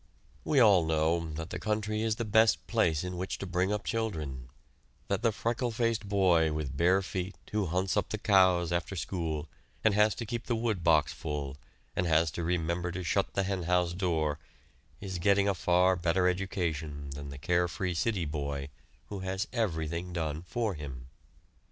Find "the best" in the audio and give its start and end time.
2.15-2.65